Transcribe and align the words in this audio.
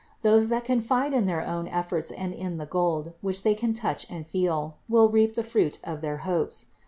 Those 0.23 0.49
that 0.49 0.65
confide 0.65 1.13
in 1.13 1.27
their 1.27 1.43
own 1.43 1.67
efforts 1.67 2.09
and 2.09 2.33
in 2.33 2.57
the 2.57 2.65
gold, 2.65 3.13
which 3.21 3.43
they 3.43 3.53
can 3.53 3.71
touch 3.71 4.09
and 4.09 4.25
feel, 4.25 4.77
THE 4.89 4.95
INCARNATION 4.97 5.09
361 5.11 5.11
will 5.11 5.11
reap 5.11 5.35
the 5.35 5.47
fruit 5.47 5.77
of 5.93 6.01
their 6.01 6.17
hopes. 6.25 6.65